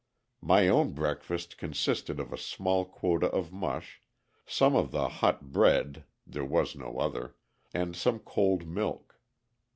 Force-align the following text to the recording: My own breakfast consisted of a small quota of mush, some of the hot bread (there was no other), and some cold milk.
My 0.41 0.67
own 0.67 0.93
breakfast 0.93 1.59
consisted 1.59 2.19
of 2.19 2.33
a 2.33 2.35
small 2.39 2.85
quota 2.85 3.27
of 3.27 3.51
mush, 3.53 4.01
some 4.47 4.75
of 4.75 4.89
the 4.89 5.07
hot 5.07 5.51
bread 5.51 6.05
(there 6.25 6.43
was 6.43 6.75
no 6.75 6.97
other), 6.97 7.35
and 7.71 7.95
some 7.95 8.17
cold 8.17 8.65
milk. 8.67 9.19